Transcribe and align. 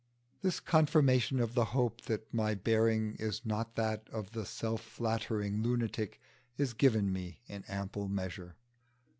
This 0.41 0.59
confirmation 0.59 1.39
of 1.39 1.53
the 1.53 1.65
hope 1.77 2.01
that 2.05 2.33
my 2.33 2.55
bearing 2.55 3.15
is 3.19 3.45
not 3.45 3.75
that 3.75 4.09
of 4.11 4.31
the 4.31 4.47
self 4.47 4.81
flattering 4.81 5.61
lunatic 5.61 6.19
is 6.57 6.73
given 6.73 7.13
me 7.13 7.39
in 7.45 7.63
ample 7.67 8.07
measure. 8.07 8.55